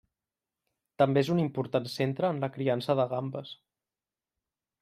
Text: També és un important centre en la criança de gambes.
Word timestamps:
També 1.01 1.23
és 1.25 1.29
un 1.35 1.41
important 1.43 1.87
centre 1.97 2.31
en 2.35 2.41
la 2.47 2.51
criança 2.57 2.99
de 3.01 3.07
gambes. 3.15 3.53